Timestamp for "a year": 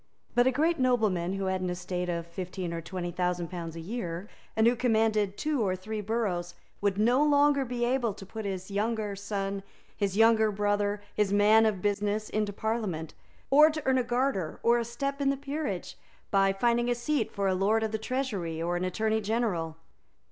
3.75-4.27